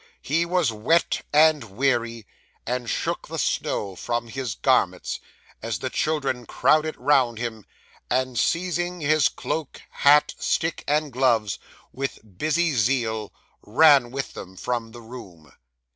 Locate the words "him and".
7.37-8.35